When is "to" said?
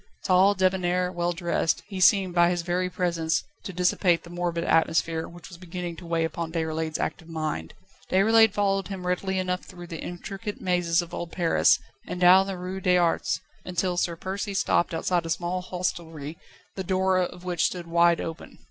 3.65-3.71, 5.97-6.07